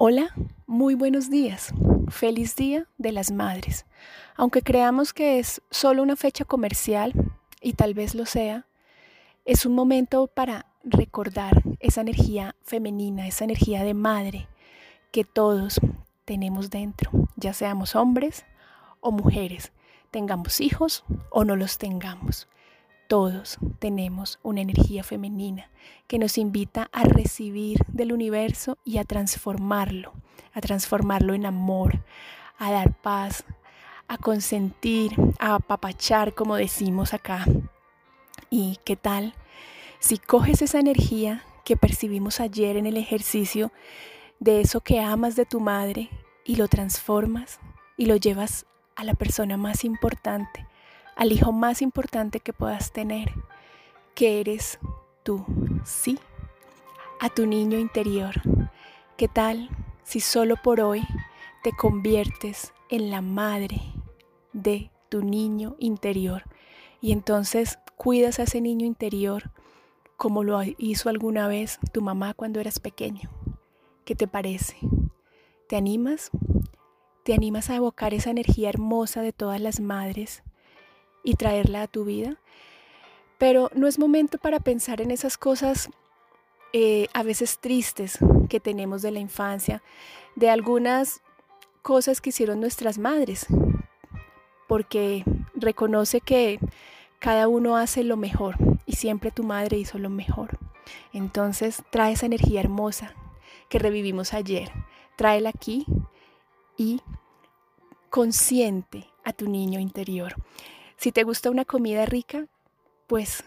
Hola, 0.00 0.32
muy 0.68 0.94
buenos 0.94 1.28
días. 1.28 1.74
Feliz 2.06 2.54
Día 2.54 2.86
de 2.98 3.10
las 3.10 3.32
Madres. 3.32 3.84
Aunque 4.36 4.62
creamos 4.62 5.12
que 5.12 5.40
es 5.40 5.60
solo 5.72 6.04
una 6.04 6.14
fecha 6.14 6.44
comercial, 6.44 7.12
y 7.60 7.72
tal 7.72 7.94
vez 7.94 8.14
lo 8.14 8.24
sea, 8.24 8.68
es 9.44 9.66
un 9.66 9.74
momento 9.74 10.28
para 10.28 10.66
recordar 10.84 11.64
esa 11.80 12.02
energía 12.02 12.54
femenina, 12.62 13.26
esa 13.26 13.42
energía 13.42 13.82
de 13.82 13.94
madre 13.94 14.46
que 15.10 15.24
todos 15.24 15.80
tenemos 16.24 16.70
dentro, 16.70 17.10
ya 17.34 17.52
seamos 17.52 17.96
hombres 17.96 18.46
o 19.00 19.10
mujeres, 19.10 19.72
tengamos 20.12 20.60
hijos 20.60 21.02
o 21.28 21.44
no 21.44 21.56
los 21.56 21.76
tengamos. 21.76 22.46
Todos 23.08 23.56
tenemos 23.78 24.38
una 24.42 24.60
energía 24.60 25.02
femenina 25.02 25.70
que 26.08 26.18
nos 26.18 26.36
invita 26.36 26.90
a 26.92 27.04
recibir 27.04 27.78
del 27.88 28.12
universo 28.12 28.76
y 28.84 28.98
a 28.98 29.04
transformarlo, 29.04 30.12
a 30.52 30.60
transformarlo 30.60 31.32
en 31.32 31.46
amor, 31.46 32.04
a 32.58 32.70
dar 32.70 32.92
paz, 33.00 33.46
a 34.08 34.18
consentir, 34.18 35.12
a 35.38 35.54
apapachar, 35.54 36.34
como 36.34 36.56
decimos 36.56 37.14
acá. 37.14 37.46
¿Y 38.50 38.78
qué 38.84 38.94
tal 38.96 39.32
si 40.00 40.18
coges 40.18 40.60
esa 40.60 40.78
energía 40.78 41.42
que 41.64 41.78
percibimos 41.78 42.40
ayer 42.40 42.76
en 42.76 42.84
el 42.84 42.98
ejercicio 42.98 43.72
de 44.38 44.60
eso 44.60 44.82
que 44.82 45.00
amas 45.00 45.34
de 45.34 45.46
tu 45.46 45.60
madre 45.60 46.10
y 46.44 46.56
lo 46.56 46.68
transformas 46.68 47.58
y 47.96 48.04
lo 48.04 48.16
llevas 48.16 48.66
a 48.96 49.04
la 49.04 49.14
persona 49.14 49.56
más 49.56 49.82
importante? 49.84 50.67
Al 51.18 51.32
hijo 51.32 51.50
más 51.50 51.82
importante 51.82 52.38
que 52.38 52.52
puedas 52.52 52.92
tener, 52.92 53.34
que 54.14 54.38
eres 54.38 54.78
tú, 55.24 55.44
sí, 55.84 56.16
a 57.18 57.28
tu 57.28 57.44
niño 57.44 57.76
interior. 57.76 58.40
¿Qué 59.16 59.26
tal 59.26 59.68
si 60.04 60.20
solo 60.20 60.54
por 60.62 60.80
hoy 60.80 61.02
te 61.64 61.72
conviertes 61.72 62.72
en 62.88 63.10
la 63.10 63.20
madre 63.20 63.80
de 64.52 64.92
tu 65.08 65.24
niño 65.24 65.74
interior 65.80 66.44
y 67.00 67.10
entonces 67.10 67.80
cuidas 67.96 68.38
a 68.38 68.44
ese 68.44 68.60
niño 68.60 68.86
interior 68.86 69.50
como 70.16 70.44
lo 70.44 70.60
hizo 70.78 71.08
alguna 71.08 71.48
vez 71.48 71.80
tu 71.92 72.00
mamá 72.00 72.32
cuando 72.32 72.60
eras 72.60 72.78
pequeño? 72.78 73.28
¿Qué 74.04 74.14
te 74.14 74.28
parece? 74.28 74.76
¿Te 75.68 75.74
animas? 75.74 76.30
¿Te 77.24 77.34
animas 77.34 77.70
a 77.70 77.74
evocar 77.74 78.14
esa 78.14 78.30
energía 78.30 78.68
hermosa 78.68 79.20
de 79.22 79.32
todas 79.32 79.60
las 79.60 79.80
madres 79.80 80.44
y 81.22 81.34
traerla 81.34 81.82
a 81.82 81.88
tu 81.88 82.04
vida. 82.04 82.36
Pero 83.38 83.70
no 83.74 83.86
es 83.86 83.98
momento 83.98 84.38
para 84.38 84.60
pensar 84.60 85.00
en 85.00 85.10
esas 85.10 85.38
cosas 85.38 85.90
eh, 86.72 87.08
a 87.14 87.22
veces 87.22 87.58
tristes 87.58 88.18
que 88.48 88.60
tenemos 88.60 89.02
de 89.02 89.10
la 89.10 89.20
infancia, 89.20 89.82
de 90.36 90.50
algunas 90.50 91.22
cosas 91.82 92.20
que 92.20 92.30
hicieron 92.30 92.60
nuestras 92.60 92.98
madres, 92.98 93.46
porque 94.66 95.24
reconoce 95.54 96.20
que 96.20 96.58
cada 97.18 97.48
uno 97.48 97.76
hace 97.76 98.04
lo 98.04 98.16
mejor 98.16 98.56
y 98.86 98.92
siempre 98.96 99.30
tu 99.30 99.44
madre 99.44 99.78
hizo 99.78 99.98
lo 99.98 100.10
mejor. 100.10 100.58
Entonces 101.12 101.82
trae 101.90 102.12
esa 102.12 102.26
energía 102.26 102.60
hermosa 102.60 103.14
que 103.68 103.78
revivimos 103.78 104.34
ayer, 104.34 104.70
tráela 105.16 105.50
aquí 105.50 105.86
y 106.76 107.00
consciente 108.10 109.06
a 109.24 109.32
tu 109.32 109.48
niño 109.48 109.80
interior. 109.80 110.34
Si 110.98 111.12
te 111.12 111.22
gusta 111.22 111.48
una 111.48 111.64
comida 111.64 112.06
rica, 112.06 112.46
pues 113.06 113.44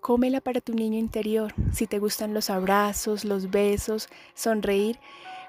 cómela 0.00 0.40
para 0.40 0.60
tu 0.60 0.74
niño 0.74 0.96
interior. 0.96 1.52
Si 1.72 1.88
te 1.88 1.98
gustan 1.98 2.34
los 2.34 2.50
abrazos, 2.50 3.24
los 3.24 3.50
besos, 3.50 4.08
sonreír, 4.34 5.00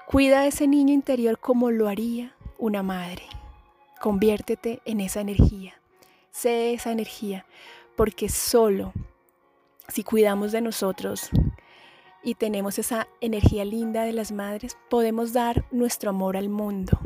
cuida 0.08 0.40
a 0.40 0.46
ese 0.48 0.66
niño 0.66 0.92
interior 0.92 1.38
como 1.38 1.70
lo 1.70 1.86
haría 1.86 2.34
una 2.58 2.82
madre. 2.82 3.22
Conviértete 4.00 4.80
en 4.84 5.00
esa 5.00 5.20
energía. 5.20 5.80
Sé 6.32 6.74
esa 6.74 6.90
energía, 6.90 7.46
porque 7.94 8.28
solo 8.28 8.92
si 9.86 10.02
cuidamos 10.02 10.50
de 10.50 10.62
nosotros 10.62 11.30
y 12.24 12.34
tenemos 12.34 12.80
esa 12.80 13.06
energía 13.20 13.64
linda 13.64 14.02
de 14.02 14.12
las 14.12 14.32
madres, 14.32 14.76
podemos 14.90 15.32
dar 15.32 15.64
nuestro 15.70 16.10
amor 16.10 16.36
al 16.36 16.48
mundo. 16.48 16.98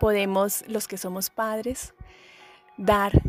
Podemos, 0.00 0.64
los 0.66 0.88
que 0.88 0.96
somos 0.96 1.28
padres, 1.28 1.92
dar 2.76 3.22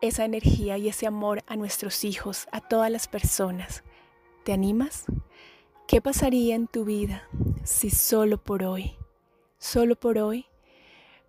esa 0.00 0.24
energía 0.24 0.78
y 0.78 0.88
ese 0.88 1.06
amor 1.06 1.42
a 1.46 1.56
nuestros 1.56 2.04
hijos, 2.04 2.48
a 2.52 2.60
todas 2.60 2.90
las 2.90 3.08
personas. 3.08 3.84
¿Te 4.44 4.52
animas? 4.52 5.04
¿Qué 5.86 6.00
pasaría 6.00 6.54
en 6.54 6.66
tu 6.66 6.84
vida 6.84 7.28
si 7.62 7.90
solo 7.90 8.38
por 8.38 8.64
hoy, 8.64 8.96
solo 9.58 9.96
por 9.96 10.18
hoy, 10.18 10.46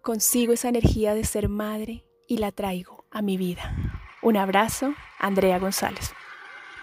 consigo 0.01 0.53
esa 0.53 0.69
energía 0.69 1.13
de 1.13 1.23
ser 1.23 1.49
madre 1.49 2.03
y 2.27 2.37
la 2.37 2.51
traigo 2.51 3.05
a 3.11 3.21
mi 3.21 3.37
vida? 3.37 3.75
Un 4.21 4.37
abrazo, 4.37 4.93
Andrea 5.19 5.59
González. 5.59 6.13